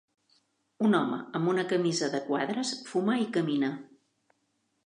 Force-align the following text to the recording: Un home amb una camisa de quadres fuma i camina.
Un 0.87 0.97
home 0.99 1.19
amb 1.41 1.51
una 1.53 1.67
camisa 1.73 2.09
de 2.15 2.23
quadres 2.31 2.75
fuma 2.89 3.19
i 3.25 3.29
camina. 3.37 3.71